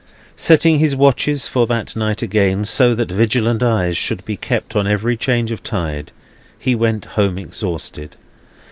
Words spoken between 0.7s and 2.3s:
his watches for that night